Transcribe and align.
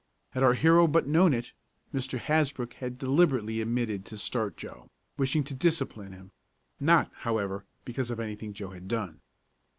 Had 0.31 0.41
our 0.41 0.55
hero 0.55 0.87
but 0.87 1.05
known 1.05 1.31
it, 1.31 1.51
Mr. 1.93 2.17
Hasbrook 2.17 2.73
had 2.73 2.97
deliberately 2.97 3.61
omitted 3.61 4.03
to 4.07 4.17
start 4.17 4.57
Joe, 4.57 4.89
wishing 5.15 5.43
to 5.43 5.53
discipline 5.53 6.11
him, 6.11 6.31
not, 6.79 7.11
however, 7.17 7.65
because 7.85 8.09
of 8.09 8.19
anything 8.19 8.51
Joe 8.51 8.71
had 8.71 8.87
done. 8.87 9.21